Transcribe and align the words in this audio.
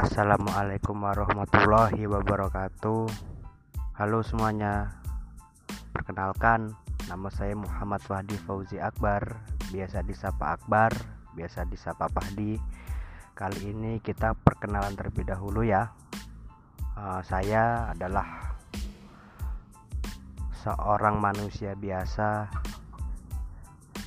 Assalamualaikum 0.00 0.96
warahmatullahi 0.96 2.08
wabarakatuh. 2.08 3.04
Halo 4.00 4.24
semuanya. 4.24 4.96
Perkenalkan 5.92 6.72
Nama 7.04 7.28
saya 7.28 7.52
Muhammad 7.52 8.00
Fahdi 8.08 8.32
Fauzi 8.48 8.80
Akbar. 8.80 9.44
Biasa 9.68 10.00
disapa 10.00 10.56
Akbar 10.56 10.96
Biasa 11.36 11.68
disapa 11.68 12.08
Fahdi. 12.08 12.56
Kali 13.36 13.60
ini 13.60 14.00
kita 14.00 14.32
perkenalan 14.40 14.96
terlebih 14.96 15.28
dahulu 15.28 15.68
ya. 15.68 15.92
Uh, 16.96 17.20
Saya 17.20 17.92
adalah 17.92 18.56
Seorang 20.64 21.20
manusia 21.20 21.76
biasa 21.76 22.48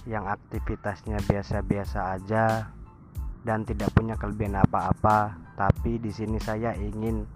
Yang 0.10 0.42
aktivitasnya 0.42 1.22
biasa-biasa 1.22 2.18
aja 2.18 2.74
dan 3.44 3.68
tidak 3.68 3.92
punya 3.92 4.16
kelebihan 4.16 4.60
apa-apa, 4.64 5.36
tapi 5.60 6.00
di 6.00 6.10
sini 6.10 6.40
saya 6.40 6.76
ingin 6.80 7.28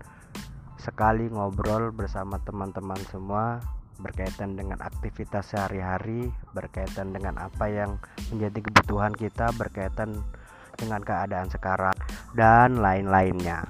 sekali 0.80 1.28
ngobrol 1.28 1.92
bersama 1.92 2.40
teman-teman 2.42 3.00
semua 3.12 3.60
berkaitan 3.98 4.54
dengan 4.56 4.80
aktivitas 4.80 5.52
sehari-hari, 5.52 6.30
berkaitan 6.54 7.12
dengan 7.12 7.36
apa 7.42 7.66
yang 7.68 7.98
menjadi 8.30 8.60
kebutuhan 8.70 9.14
kita, 9.14 9.52
berkaitan 9.58 10.22
dengan 10.78 11.02
keadaan 11.02 11.50
sekarang 11.50 11.98
dan 12.38 12.78
lain-lainnya. 12.78 13.66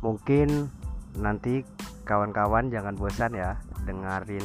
Mungkin 0.00 0.72
nanti 1.20 1.62
kawan-kawan 2.08 2.72
jangan 2.72 2.96
bosan 2.96 3.36
ya 3.36 3.60
dengerin 3.84 4.44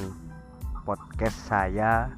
podcast 0.83 1.37
saya 1.47 2.11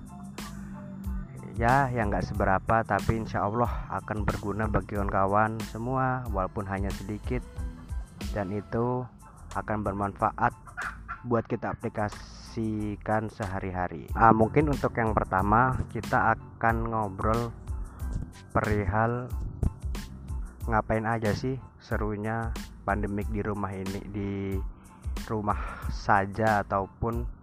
ya 1.53 1.89
yang 1.93 2.09
nggak 2.09 2.25
seberapa 2.25 2.81
tapi 2.81 3.21
insya 3.21 3.45
Allah 3.45 3.69
akan 3.93 4.25
berguna 4.25 4.65
bagi 4.65 4.97
kawan-kawan 4.97 5.61
semua 5.69 6.25
walaupun 6.33 6.65
hanya 6.69 6.89
sedikit. 6.89 7.41
Dan 8.33 8.49
itu 8.49 9.05
akan 9.53 9.85
bermanfaat 9.85 10.53
buat 11.23 11.45
kita 11.45 11.77
aplikasikan 11.77 13.29
sehari-hari. 13.29 14.09
Nah, 14.17 14.33
mungkin 14.33 14.73
untuk 14.73 14.97
yang 14.97 15.13
pertama 15.13 15.77
kita 15.93 16.35
akan 16.35 16.75
ngobrol 16.89 17.53
perihal 18.51 19.29
ngapain 20.65 21.03
aja 21.03 21.35
sih 21.35 21.59
serunya 21.83 22.55
pandemik 22.87 23.27
di 23.27 23.43
rumah 23.43 23.71
ini 23.75 23.99
di 24.07 24.31
rumah 25.27 25.59
saja 25.91 26.63
ataupun 26.63 27.42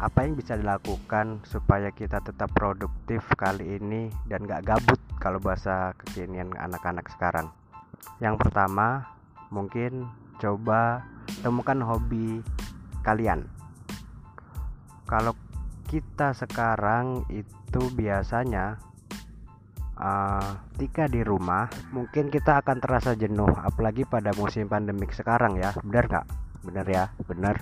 apa 0.00 0.24
yang 0.24 0.32
bisa 0.32 0.56
dilakukan 0.56 1.44
supaya 1.44 1.92
kita 1.92 2.24
tetap 2.24 2.48
produktif 2.56 3.20
kali 3.36 3.76
ini 3.76 4.08
dan 4.32 4.48
gak 4.48 4.64
gabut 4.64 4.96
kalau 5.20 5.36
bahasa 5.36 5.92
kekinian 6.00 6.56
anak-anak 6.56 7.04
sekarang? 7.12 7.52
Yang 8.16 8.40
pertama 8.40 9.12
mungkin 9.52 10.08
coba 10.40 11.04
temukan 11.44 11.84
hobi 11.84 12.40
kalian. 13.04 13.44
Kalau 15.04 15.36
kita 15.84 16.32
sekarang 16.32 17.28
itu 17.28 17.82
biasanya 17.92 18.80
uh, 20.00 20.64
di 20.80 21.20
rumah 21.20 21.68
mungkin 21.92 22.32
kita 22.32 22.64
akan 22.64 22.80
terasa 22.80 23.12
jenuh 23.12 23.52
apalagi 23.52 24.08
pada 24.08 24.32
musim 24.32 24.64
pandemik 24.64 25.12
sekarang 25.12 25.60
ya. 25.60 25.76
Benar 25.84 26.08
nggak? 26.08 26.26
Benar 26.64 26.86
ya 26.88 27.04
benar. 27.28 27.56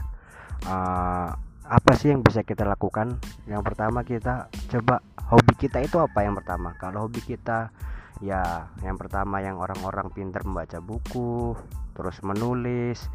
Uh, 0.63 1.48
apa 1.69 1.93
sih 1.93 2.09
yang 2.09 2.25
bisa 2.25 2.41
kita 2.41 2.65
lakukan? 2.65 3.21
Yang 3.45 3.63
pertama 3.69 4.01
kita 4.01 4.49
coba 4.73 5.05
hobi 5.29 5.53
kita 5.61 5.85
itu 5.85 6.01
apa 6.01 6.25
yang 6.25 6.33
pertama? 6.33 6.73
Kalau 6.81 7.05
hobi 7.05 7.21
kita 7.21 7.69
ya 8.25 8.73
yang 8.81 8.97
pertama 8.97 9.45
yang 9.45 9.61
orang-orang 9.61 10.09
pintar 10.11 10.43
membaca 10.43 10.83
buku 10.83 11.55
terus 11.95 12.19
menulis 12.27 13.07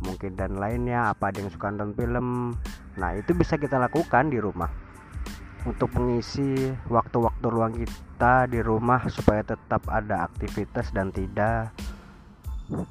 mungkin 0.00 0.32
dan 0.32 0.56
lainnya 0.56 1.12
apa 1.12 1.34
ada 1.34 1.42
yang 1.42 1.50
suka 1.50 1.74
nonton 1.74 1.98
film. 1.98 2.54
Nah 2.94 3.10
itu 3.18 3.34
bisa 3.34 3.58
kita 3.58 3.76
lakukan 3.82 4.30
di 4.30 4.38
rumah. 4.38 4.70
Untuk 5.66 5.90
mengisi 5.98 6.70
waktu-waktu 6.86 7.46
luang 7.50 7.74
kita 7.74 8.46
di 8.46 8.62
rumah 8.62 9.10
supaya 9.10 9.42
tetap 9.42 9.82
ada 9.90 10.22
aktivitas 10.22 10.94
dan 10.94 11.10
tidak 11.10 11.74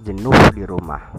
jenuh 0.04 0.36
di 0.52 0.68
rumah. 0.68 1.16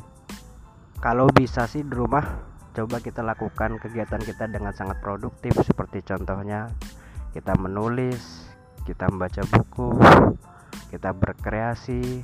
Kalau 1.01 1.33
bisa 1.33 1.65
sih 1.65 1.81
di 1.81 1.97
rumah 1.97 2.56
coba 2.77 3.01
kita 3.01 3.25
lakukan 3.25 3.81
kegiatan 3.81 4.21
kita 4.21 4.53
dengan 4.53 4.77
sangat 4.77 5.01
produktif 5.01 5.57
seperti 5.65 6.05
contohnya 6.05 6.69
kita 7.33 7.57
menulis 7.57 8.53
kita 8.85 9.09
membaca 9.09 9.41
buku 9.49 9.97
kita 10.93 11.17
berkreasi 11.17 12.21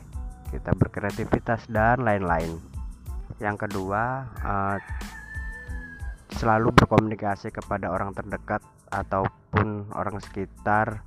kita 0.52 0.76
berkreativitas 0.76 1.64
dan 1.72 2.04
lain-lain. 2.04 2.60
Yang 3.40 3.66
kedua 3.66 4.28
uh, 4.44 4.76
selalu 6.36 6.76
berkomunikasi 6.76 7.48
kepada 7.48 7.88
orang 7.88 8.12
terdekat 8.12 8.60
ataupun 8.92 9.88
orang 9.96 10.20
sekitar. 10.20 11.00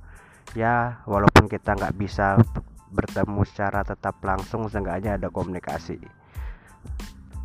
Ya 0.58 1.02
walaupun 1.06 1.46
kita 1.46 1.78
nggak 1.78 1.94
bisa 1.94 2.38
bertemu 2.90 3.42
secara 3.46 3.86
tetap 3.86 4.18
langsung 4.26 4.66
seenggaknya 4.66 5.18
ada 5.18 5.30
komunikasi 5.30 5.98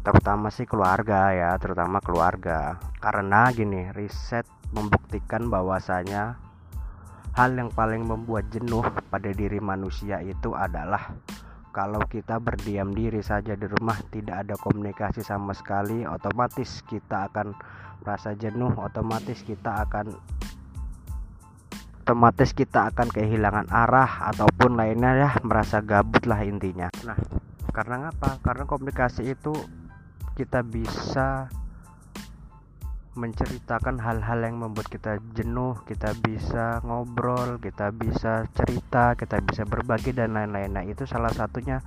terutama 0.01 0.49
sih 0.49 0.65
keluarga 0.65 1.33
ya 1.33 1.57
terutama 1.61 2.01
keluarga. 2.01 2.81
Karena 2.97 3.49
gini 3.53 3.89
riset 3.93 4.45
membuktikan 4.73 5.49
bahwasanya 5.49 6.37
hal 7.37 7.55
yang 7.55 7.71
paling 7.71 8.03
membuat 8.03 8.51
jenuh 8.51 8.83
pada 9.07 9.31
diri 9.31 9.61
manusia 9.63 10.19
itu 10.19 10.51
adalah 10.51 11.15
kalau 11.71 12.03
kita 12.03 12.35
berdiam 12.43 12.91
diri 12.91 13.23
saja 13.23 13.55
di 13.55 13.63
rumah 13.63 13.95
tidak 14.11 14.43
ada 14.43 14.55
komunikasi 14.59 15.23
sama 15.23 15.55
sekali 15.55 16.03
otomatis 16.03 16.83
kita 16.83 17.31
akan 17.31 17.55
merasa 18.03 18.35
jenuh 18.35 18.75
otomatis 18.75 19.39
kita 19.47 19.87
akan 19.87 20.11
otomatis 22.03 22.51
kita 22.51 22.91
akan 22.91 23.07
kehilangan 23.07 23.71
arah 23.71 24.27
ataupun 24.35 24.75
lainnya 24.75 25.15
ya 25.15 25.29
merasa 25.47 25.79
gabut 25.79 26.27
lah 26.27 26.43
intinya. 26.43 26.91
Nah 27.07 27.15
karena 27.71 28.11
apa 28.11 28.35
karena 28.43 28.67
komunikasi 28.67 29.31
itu 29.31 29.55
kita 30.41 30.65
bisa 30.65 31.53
menceritakan 33.13 34.01
hal-hal 34.01 34.41
yang 34.41 34.57
membuat 34.57 34.89
kita 34.89 35.21
jenuh, 35.37 35.77
kita 35.85 36.17
bisa 36.17 36.81
ngobrol, 36.81 37.61
kita 37.61 37.93
bisa 37.93 38.49
cerita, 38.57 39.13
kita 39.13 39.37
bisa 39.45 39.67
berbagi 39.69 40.17
dan 40.17 40.33
lain-lain. 40.33 40.73
Nah, 40.73 40.83
itu 40.87 41.05
salah 41.05 41.29
satunya 41.29 41.85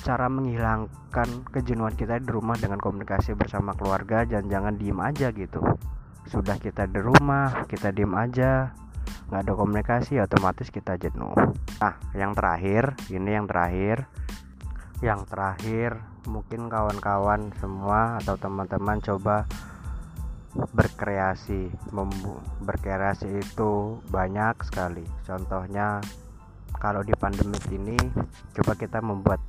cara 0.00 0.32
menghilangkan 0.32 1.52
kejenuhan 1.52 1.92
kita 1.92 2.16
di 2.22 2.32
rumah 2.32 2.56
dengan 2.56 2.80
komunikasi 2.80 3.36
bersama 3.36 3.76
keluarga 3.76 4.24
dan 4.24 4.48
jangan 4.48 4.80
diem 4.80 4.96
aja 5.02 5.34
gitu. 5.36 5.60
Sudah 6.30 6.56
kita 6.56 6.88
di 6.88 7.04
rumah, 7.04 7.68
kita 7.68 7.92
diem 7.92 8.16
aja, 8.16 8.72
nggak 9.28 9.40
ada 9.44 9.52
komunikasi, 9.52 10.22
otomatis 10.22 10.70
kita 10.72 10.96
jenuh. 10.96 11.34
Nah, 11.82 11.98
yang 12.16 12.32
terakhir, 12.38 12.96
ini 13.10 13.34
yang 13.34 13.50
terakhir, 13.50 14.06
yang 15.04 15.28
terakhir 15.28 16.00
mungkin 16.24 16.72
kawan-kawan 16.72 17.52
semua 17.60 18.16
atau 18.20 18.34
teman-teman 18.40 18.98
coba 19.04 19.44
berkreasi 20.72 21.68
Membu 21.92 22.40
berkreasi 22.64 23.44
itu 23.44 24.00
banyak 24.08 24.56
sekali. 24.64 25.04
Contohnya 25.28 26.00
kalau 26.80 27.04
di 27.04 27.12
pandemi 27.12 27.60
ini 27.72 27.96
coba 28.56 28.72
kita 28.72 29.04
membuat 29.04 29.40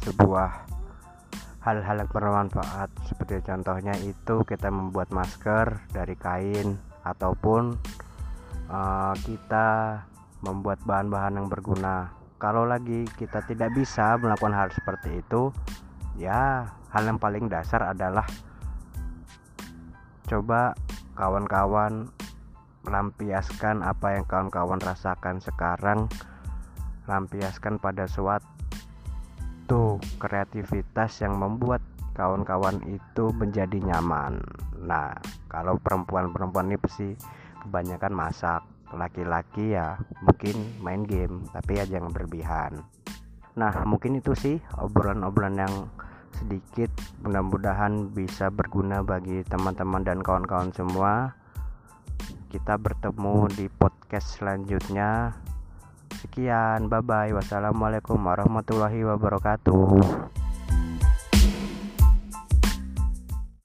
sebuah 0.00 0.50
hal-hal 1.64 1.96
yang 2.04 2.10
bermanfaat. 2.12 2.88
Seperti 3.08 3.44
contohnya 3.44 3.96
itu 4.00 4.40
kita 4.44 4.68
membuat 4.68 5.12
masker 5.12 5.84
dari 5.92 6.16
kain 6.16 6.76
ataupun 7.04 7.76
uh, 8.68 9.14
kita 9.24 10.00
membuat 10.44 10.80
bahan-bahan 10.84 11.40
yang 11.40 11.48
berguna 11.48 12.23
kalau 12.38 12.66
lagi 12.68 13.06
kita 13.16 13.42
tidak 13.46 13.72
bisa 13.74 14.18
melakukan 14.20 14.52
hal 14.52 14.68
seperti 14.74 15.22
itu 15.22 15.54
ya 16.18 16.68
hal 16.94 17.02
yang 17.06 17.18
paling 17.18 17.50
dasar 17.50 17.82
adalah 17.82 18.26
coba 20.26 20.74
kawan-kawan 21.14 22.10
melampiaskan 22.84 23.80
apa 23.80 24.20
yang 24.20 24.24
kawan-kawan 24.28 24.78
rasakan 24.78 25.40
sekarang. 25.40 26.06
Lampiaskan 27.04 27.80
pada 27.80 28.08
suatu 28.08 28.40
kreativitas 30.20 31.20
yang 31.20 31.36
membuat 31.36 31.84
kawan-kawan 32.16 32.80
itu 32.88 33.32
menjadi 33.36 33.76
nyaman. 33.80 34.40
Nah 34.84 35.12
kalau 35.48 35.76
perempuan-perempuan 35.80 36.72
ini 36.72 36.78
pasti 36.80 37.12
kebanyakan 37.64 38.12
masak 38.12 38.62
laki-laki 38.96 39.74
ya 39.74 39.98
mungkin 40.22 40.56
main 40.80 41.02
game 41.04 41.44
tapi 41.50 41.78
ya 41.78 41.84
jangan 41.84 42.10
berlebihan. 42.14 42.82
Nah 43.54 43.84
mungkin 43.86 44.18
itu 44.18 44.34
sih 44.34 44.56
obrolan-obrolan 44.78 45.56
yang 45.58 45.74
sedikit 46.34 46.90
mudah-mudahan 47.22 48.10
bisa 48.10 48.50
berguna 48.50 49.06
bagi 49.06 49.46
teman-teman 49.46 50.02
dan 50.02 50.18
kawan-kawan 50.20 50.74
semua. 50.74 51.38
Kita 52.50 52.78
bertemu 52.78 53.50
di 53.54 53.66
podcast 53.70 54.38
selanjutnya. 54.38 55.34
Sekian 56.14 56.86
bye 56.86 57.02
bye 57.02 57.34
wassalamualaikum 57.34 58.18
warahmatullahi 58.22 59.02
wabarakatuh 59.02 60.43